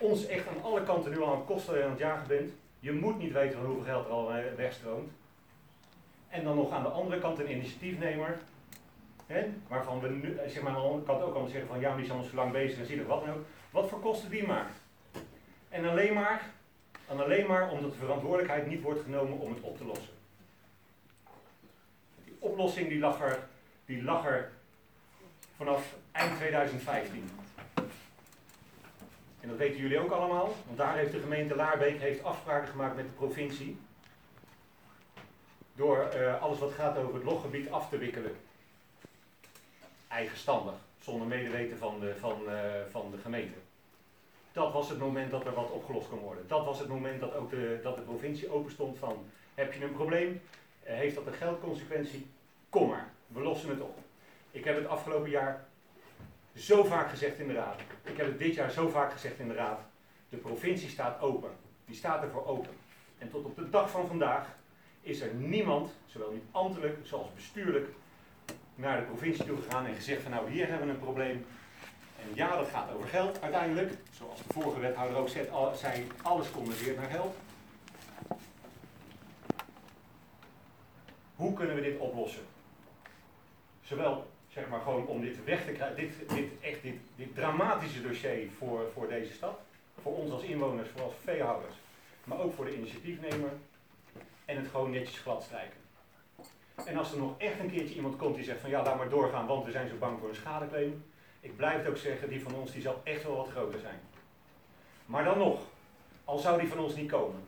Ons 0.00 0.26
echt 0.26 0.48
aan 0.48 0.62
alle 0.62 0.82
kanten 0.82 1.10
nu 1.10 1.20
al 1.20 1.34
aan 1.34 1.44
kosten 1.44 1.84
aan 1.84 1.90
het 1.90 1.98
jagen 1.98 2.28
bent. 2.28 2.52
Je 2.80 2.92
moet 2.92 3.18
niet 3.18 3.32
weten 3.32 3.58
van 3.58 3.66
hoeveel 3.66 3.84
geld 3.84 4.06
er 4.06 4.12
al 4.12 4.32
wegstroomt. 4.56 5.10
En 6.28 6.44
dan 6.44 6.56
nog 6.56 6.70
aan 6.70 6.82
de 6.82 6.88
andere 6.88 7.20
kant 7.20 7.38
een 7.38 7.50
initiatiefnemer. 7.50 8.38
Hè, 9.26 9.46
waarvan 9.68 10.00
we 10.00 10.08
nu, 10.08 10.36
eh, 10.36 10.48
zeg 10.48 10.62
maar, 10.62 10.72
aan 10.72 10.80
de 10.80 10.86
andere 10.86 11.04
kant 11.04 11.22
ook 11.22 11.32
allemaal 11.32 11.50
zeggen 11.50 11.68
van 11.68 11.80
ja, 11.80 11.96
die 11.96 12.04
is 12.04 12.10
al 12.10 12.22
zo 12.22 12.34
lang 12.34 12.52
bezig 12.52 12.78
en 12.78 12.86
zie 12.86 13.02
wat 13.02 13.24
dan 13.24 13.34
ook. 13.34 13.44
Wat 13.70 13.88
voor 13.88 14.00
kosten 14.00 14.30
die 14.30 14.46
maakt. 14.46 14.74
En 15.68 15.84
alleen 15.84 16.14
maar, 16.14 16.50
en 17.08 17.20
alleen 17.20 17.46
maar 17.46 17.70
omdat 17.70 17.90
de 17.90 17.98
verantwoordelijkheid 17.98 18.66
niet 18.66 18.82
wordt 18.82 19.02
genomen 19.02 19.38
om 19.38 19.50
het 19.50 19.60
op 19.60 19.76
te 19.76 19.84
lossen. 19.84 20.15
Oplossing 22.46 22.88
die 22.88 22.98
lag 22.98 23.20
er, 23.20 23.38
die 23.86 24.02
lag 24.02 24.26
er 24.26 24.50
vanaf 25.56 25.94
eind 26.12 26.36
2015. 26.36 27.30
En 29.40 29.48
dat 29.48 29.56
weten 29.56 29.80
jullie 29.80 29.98
ook 29.98 30.10
allemaal, 30.10 30.54
want 30.66 30.78
daar 30.78 30.96
heeft 30.96 31.12
de 31.12 31.20
gemeente 31.20 31.56
Laarbeek 31.56 32.00
heeft 32.00 32.24
afspraken 32.24 32.68
gemaakt 32.68 32.96
met 32.96 33.04
de 33.04 33.12
provincie. 33.12 33.78
Door 35.74 36.08
uh, 36.14 36.42
alles 36.42 36.58
wat 36.58 36.72
gaat 36.72 36.98
over 36.98 37.14
het 37.14 37.24
loggebied 37.24 37.70
af 37.70 37.88
te 37.88 37.98
wikkelen. 37.98 38.36
Eigenstandig, 40.08 40.74
zonder 41.00 41.26
medeweten 41.26 41.78
van 41.78 42.00
de, 42.00 42.14
van, 42.20 42.42
uh, 42.46 42.52
van 42.90 43.10
de 43.10 43.18
gemeente. 43.18 43.58
Dat 44.52 44.72
was 44.72 44.88
het 44.88 44.98
moment 44.98 45.30
dat 45.30 45.46
er 45.46 45.54
wat 45.54 45.70
opgelost 45.70 46.08
kon 46.08 46.18
worden. 46.18 46.44
Dat 46.48 46.64
was 46.64 46.78
het 46.78 46.88
moment 46.88 47.20
dat 47.20 47.34
ook 47.34 47.50
de, 47.50 47.80
dat 47.82 47.96
de 47.96 48.02
provincie 48.02 48.50
open 48.50 48.72
stond 48.72 48.98
van, 48.98 49.24
heb 49.54 49.72
je 49.72 49.84
een 49.84 49.92
probleem? 49.92 50.40
Uh, 50.84 50.92
heeft 50.92 51.14
dat 51.14 51.26
een 51.26 51.32
geldconsequentie? 51.32 52.26
Kom 52.76 52.88
maar, 52.88 53.08
we 53.26 53.40
lossen 53.40 53.68
het 53.68 53.80
op. 53.80 53.98
Ik 54.50 54.64
heb 54.64 54.76
het 54.76 54.86
afgelopen 54.86 55.30
jaar 55.30 55.64
zo 56.54 56.84
vaak 56.84 57.10
gezegd 57.10 57.38
in 57.38 57.48
de 57.48 57.54
raad. 57.54 57.80
Ik 58.02 58.16
heb 58.16 58.26
het 58.26 58.38
dit 58.38 58.54
jaar 58.54 58.70
zo 58.70 58.88
vaak 58.88 59.12
gezegd 59.12 59.38
in 59.38 59.48
de 59.48 59.54
raad. 59.54 59.80
De 60.28 60.36
provincie 60.36 60.88
staat 60.88 61.20
open. 61.20 61.50
Die 61.84 61.96
staat 61.96 62.22
ervoor 62.22 62.46
open. 62.46 62.70
En 63.18 63.30
tot 63.30 63.44
op 63.44 63.56
de 63.56 63.70
dag 63.70 63.90
van 63.90 64.06
vandaag 64.06 64.48
is 65.00 65.20
er 65.20 65.34
niemand, 65.34 65.90
zowel 66.06 66.32
niet 66.32 66.44
ambtelijk 66.50 66.98
zoals 67.02 67.34
bestuurlijk, 67.34 67.88
naar 68.74 68.96
de 69.00 69.06
provincie 69.06 69.44
toe 69.44 69.56
gegaan 69.62 69.86
en 69.86 69.94
gezegd 69.94 70.22
van 70.22 70.30
nou 70.30 70.50
hier 70.50 70.68
hebben 70.68 70.86
we 70.86 70.92
een 70.92 71.00
probleem. 71.00 71.46
En 72.22 72.28
ja, 72.34 72.56
dat 72.56 72.68
gaat 72.68 72.92
over 72.92 73.08
geld 73.08 73.42
uiteindelijk. 73.42 73.92
Zoals 74.12 74.38
de 74.38 74.52
vorige 74.52 74.80
wethouder 74.80 75.18
ook 75.18 75.28
zei, 75.28 76.06
alles 76.22 76.50
convergeert 76.50 76.96
naar 76.96 77.10
geld. 77.10 77.36
Hoe 81.36 81.52
kunnen 81.52 81.74
we 81.74 81.82
dit 81.82 81.98
oplossen? 81.98 82.42
Zowel 83.88 84.26
zeg 84.48 84.68
maar 84.68 84.80
gewoon 84.80 85.06
om 85.06 85.20
dit 85.20 85.44
weg 85.44 85.64
te 85.64 85.72
krijgen, 85.72 85.96
dit, 85.96 86.28
dit, 86.28 86.50
echt 86.60 86.82
dit, 86.82 86.94
dit 87.16 87.34
dramatische 87.34 88.02
dossier 88.02 88.50
voor, 88.58 88.90
voor 88.92 89.08
deze 89.08 89.32
stad. 89.32 89.58
Voor 90.02 90.16
ons 90.16 90.30
als 90.30 90.42
inwoners, 90.42 90.88
voor 90.88 91.02
als 91.02 91.14
veehouders. 91.24 91.74
Maar 92.24 92.40
ook 92.40 92.54
voor 92.54 92.64
de 92.64 92.76
initiatiefnemer. 92.76 93.50
En 94.44 94.56
het 94.56 94.68
gewoon 94.68 94.90
netjes 94.90 95.18
glad 95.18 95.42
strijken. 95.42 95.80
En 96.84 96.96
als 96.96 97.12
er 97.12 97.18
nog 97.18 97.38
echt 97.38 97.60
een 97.60 97.70
keertje 97.70 97.94
iemand 97.94 98.16
komt 98.16 98.34
die 98.34 98.44
zegt 98.44 98.60
van 98.60 98.70
ja, 98.70 98.82
laat 98.82 98.96
maar 98.96 99.08
doorgaan, 99.08 99.46
want 99.46 99.64
we 99.64 99.70
zijn 99.70 99.88
zo 99.88 99.94
bang 99.96 100.18
voor 100.18 100.28
een 100.28 100.34
schadeclaim. 100.34 101.04
Ik 101.40 101.56
blijf 101.56 101.76
het 101.76 101.88
ook 101.88 101.96
zeggen, 101.96 102.28
die 102.28 102.42
van 102.42 102.54
ons 102.54 102.72
die 102.72 102.82
zal 102.82 103.00
echt 103.04 103.22
wel 103.22 103.36
wat 103.36 103.48
groter 103.48 103.80
zijn. 103.80 104.00
Maar 105.06 105.24
dan 105.24 105.38
nog, 105.38 105.60
al 106.24 106.38
zou 106.38 106.60
die 106.60 106.68
van 106.68 106.78
ons 106.78 106.94
niet 106.94 107.10
komen. 107.10 107.44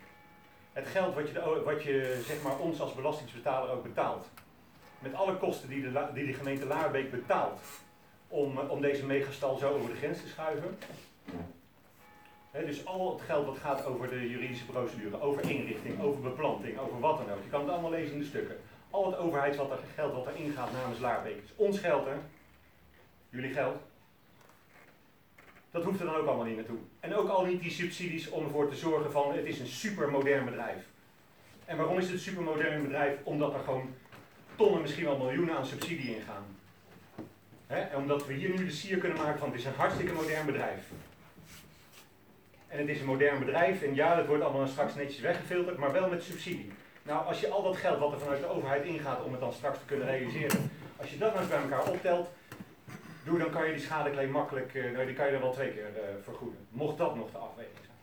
Het 0.73 0.87
geld 0.87 1.15
wat 1.15 1.29
je, 1.29 1.63
wat 1.65 1.83
je 1.83 2.23
zeg 2.27 2.43
maar, 2.43 2.59
ons 2.59 2.81
als 2.81 2.95
belastingsbetaler 2.95 3.71
ook 3.71 3.83
betaalt, 3.83 4.27
met 4.99 5.15
alle 5.15 5.37
kosten 5.37 5.69
die 5.69 5.83
de, 5.83 6.07
die 6.15 6.27
de 6.27 6.33
gemeente 6.33 6.67
Laarbeek 6.67 7.11
betaalt 7.11 7.61
om, 8.29 8.59
om 8.59 8.81
deze 8.81 9.07
megastal 9.07 9.57
zo 9.57 9.73
over 9.73 9.91
de 9.91 9.97
grens 9.97 10.21
te 10.21 10.29
schuiven. 10.29 10.79
dus 12.53 12.87
al 12.87 13.13
het 13.13 13.23
geld 13.23 13.47
wat 13.47 13.59
gaat 13.59 13.85
over 13.85 14.09
de 14.09 14.29
juridische 14.29 14.67
procedure, 14.67 15.21
over 15.21 15.51
inrichting, 15.51 16.01
over 16.01 16.21
beplanting, 16.21 16.79
over 16.79 17.01
wat 17.01 17.19
dan 17.19 17.31
ook. 17.31 17.43
Je 17.43 17.51
kan 17.51 17.61
het 17.61 17.71
allemaal 17.71 17.91
lezen 17.91 18.13
in 18.13 18.19
de 18.19 18.25
stukken. 18.25 18.57
Al 18.91 19.07
het 19.07 19.17
overheidsgeld 19.17 19.69
wat 19.69 19.81
er, 19.97 20.13
wat 20.13 20.27
er 20.27 20.37
ingaat 20.37 20.73
namens 20.73 20.99
Laarbeek. 20.99 21.37
is 21.45 21.55
ons 21.57 21.79
geld 21.79 22.07
hè. 22.07 22.15
Jullie 23.31 23.53
geld. 23.53 23.77
Dat 25.71 25.85
hoeft 25.85 26.01
er 26.01 26.07
dan 26.07 26.15
ook 26.15 26.27
allemaal 26.27 26.45
niet 26.45 26.57
naartoe. 26.57 26.79
En 27.01 27.15
ook 27.15 27.29
al 27.29 27.45
niet 27.45 27.63
die 27.63 27.71
subsidies 27.71 28.29
om 28.29 28.45
ervoor 28.45 28.69
te 28.69 28.77
zorgen 28.77 29.13
van 29.13 29.33
het 29.33 29.45
is 29.45 29.61
een 29.61 29.67
supermodern 29.67 30.45
bedrijf. 30.45 30.87
En 31.65 31.77
waarom 31.77 31.99
is 31.99 32.05
het 32.05 32.13
een 32.13 32.19
supermodern 32.19 32.83
bedrijf? 32.83 33.19
Omdat 33.23 33.55
er 33.55 33.61
gewoon 33.61 33.95
tonnen, 34.59 34.81
misschien 34.81 35.05
wel 35.05 35.19
miljoenen 35.19 35.57
aan 35.57 35.67
subsidie 35.67 36.17
ingaan. 36.17 36.45
En 37.67 37.97
omdat 37.97 38.27
we 38.27 38.33
hier 38.33 38.49
nu 38.49 38.65
de 38.65 38.71
sier 38.71 38.99
kunnen 38.99 39.19
maken 39.19 39.39
van 39.39 39.49
het 39.49 39.59
is 39.59 39.65
een 39.65 39.75
hartstikke 39.75 40.13
modern 40.13 40.47
bedrijf. 40.47 40.91
En 42.69 42.79
het 42.79 42.89
is 42.89 43.01
een 43.01 43.07
modern 43.07 43.39
bedrijf 43.39 43.83
en 43.83 43.95
ja, 43.95 44.17
dat 44.17 44.27
wordt 44.27 44.43
allemaal 44.43 44.67
straks 44.67 44.95
netjes 44.95 45.21
weggefilterd, 45.21 45.77
maar 45.77 45.93
wel 45.93 46.09
met 46.09 46.23
subsidie. 46.23 46.73
Nou, 47.03 47.27
als 47.27 47.41
je 47.41 47.49
al 47.49 47.63
dat 47.63 47.77
geld 47.77 47.99
wat 47.99 48.13
er 48.13 48.19
vanuit 48.19 48.41
de 48.41 48.47
overheid 48.47 48.85
ingaat 48.85 49.25
om 49.25 49.31
het 49.31 49.41
dan 49.41 49.53
straks 49.53 49.79
te 49.79 49.85
kunnen 49.85 50.07
realiseren, 50.07 50.71
als 50.97 51.11
je 51.11 51.19
dat 51.19 51.29
nou 51.29 51.41
eens 51.41 51.51
bij 51.53 51.63
elkaar 51.63 51.89
optelt, 51.89 52.29
doe, 53.25 53.39
dan 53.39 53.51
kan 53.51 53.67
je 53.67 53.73
die 53.73 53.83
schadeclaim 53.83 54.31
makkelijk, 54.31 54.75
uh, 54.75 55.07
die 55.07 55.15
kan 55.15 55.27
je 55.27 55.33
er 55.33 55.41
wel 55.41 55.53
twee 55.53 55.73
keer 55.73 55.91
uh, 55.95 56.03
vergoeden. 56.23 56.67
Mocht 56.69 56.99
dat 56.99 57.17
nog 57.17 57.31
de 57.31 57.39
afweging 57.39 57.77
zijn. 57.81 57.97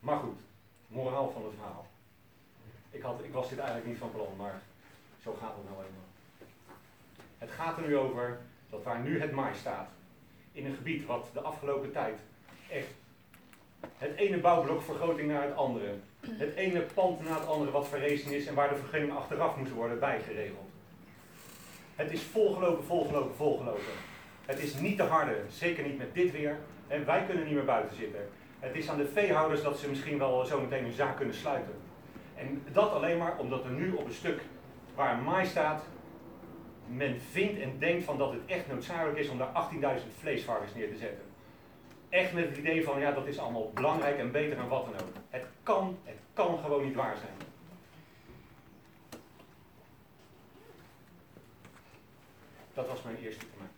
Maar 0.00 0.18
goed, 0.18 0.40
moraal 0.86 1.30
van 1.30 1.44
het 1.44 1.54
verhaal. 1.54 1.86
Ik, 2.90 3.02
had, 3.02 3.20
ik 3.24 3.32
was 3.32 3.48
dit 3.48 3.58
eigenlijk 3.58 3.88
niet 3.88 3.98
van 3.98 4.10
plan, 4.10 4.36
maar 4.36 4.60
zo 5.24 5.36
gaat 5.40 5.54
het 5.56 5.64
nou 5.64 5.76
eenmaal. 5.76 6.10
Het 7.38 7.50
gaat 7.50 7.76
er 7.76 7.86
nu 7.86 7.96
over 7.96 8.38
dat 8.70 8.82
waar 8.82 9.00
nu 9.00 9.20
het 9.20 9.32
maai 9.32 9.54
staat, 9.54 9.88
in 10.52 10.66
een 10.66 10.74
gebied 10.74 11.06
wat 11.06 11.30
de 11.32 11.40
afgelopen 11.40 11.92
tijd 11.92 12.18
echt 12.70 12.86
het 13.98 14.16
ene 14.16 14.38
bouwblok 14.38 14.82
vergroting 14.82 15.28
naar 15.28 15.42
het 15.42 15.56
andere, 15.56 15.94
het 16.20 16.54
ene 16.54 16.80
pand 16.80 17.24
na 17.24 17.34
het 17.34 17.46
andere 17.46 17.70
wat 17.70 17.88
verrezen 17.88 18.32
is 18.32 18.46
en 18.46 18.54
waar 18.54 18.68
de 18.68 18.76
vergunning 18.76 19.12
achteraf 19.12 19.56
moest 19.56 19.72
worden 19.72 19.98
bijgeregeld. 19.98 20.70
Het 21.94 22.12
is 22.12 22.22
volgelopen, 22.22 22.84
volgelopen, 22.84 23.36
volgelopen. 23.36 23.92
Het 24.46 24.58
is 24.58 24.74
niet 24.74 24.96
te 24.96 25.02
harde, 25.02 25.36
zeker 25.48 25.84
niet 25.84 25.98
met 25.98 26.14
dit 26.14 26.32
weer. 26.32 26.58
En 26.86 27.04
wij 27.04 27.24
kunnen 27.24 27.44
niet 27.44 27.54
meer 27.54 27.64
buiten 27.64 27.96
zitten. 27.96 28.28
Het 28.58 28.76
is 28.76 28.88
aan 28.88 28.96
de 28.96 29.08
veehouders 29.08 29.62
dat 29.62 29.78
ze 29.78 29.88
misschien 29.88 30.18
wel 30.18 30.44
zo 30.44 30.60
meteen 30.60 30.82
hun 30.82 30.92
zaak 30.92 31.16
kunnen 31.16 31.34
sluiten. 31.34 31.74
En 32.34 32.64
dat 32.72 32.92
alleen 32.92 33.18
maar 33.18 33.38
omdat 33.38 33.64
er 33.64 33.70
nu 33.70 33.92
op 33.92 34.06
een 34.06 34.12
stuk 34.12 34.40
waar 34.94 35.18
maai 35.18 35.46
staat, 35.46 35.82
men 36.86 37.20
vindt 37.30 37.60
en 37.60 37.78
denkt 37.78 38.04
van 38.04 38.18
dat 38.18 38.32
het 38.32 38.40
echt 38.46 38.68
noodzakelijk 38.68 39.18
is 39.18 39.28
om 39.28 39.38
daar 39.38 39.68
18.000 39.98 40.06
vleesvarkens 40.18 40.74
neer 40.74 40.88
te 40.88 40.96
zetten. 40.96 41.24
Echt 42.08 42.32
met 42.32 42.48
het 42.48 42.56
idee 42.56 42.84
van 42.84 43.00
ja, 43.00 43.12
dat 43.12 43.26
is 43.26 43.38
allemaal 43.38 43.70
belangrijk 43.74 44.18
en 44.18 44.32
beter 44.32 44.58
en 44.58 44.68
wat 44.68 44.84
dan 44.84 44.94
ook. 44.94 45.12
Het 45.30 45.46
kan, 45.62 45.98
het 46.04 46.18
kan 46.32 46.58
gewoon 46.58 46.84
niet 46.84 46.94
waar 46.94 47.16
zijn. 47.16 47.50
Dat 52.74 52.88
was 52.88 53.02
mijn 53.02 53.16
eerste 53.16 53.44
termijn. 53.50 53.70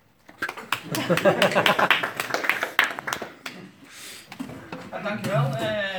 Dankjewel. 5.05 5.45
Uh, 5.45 5.94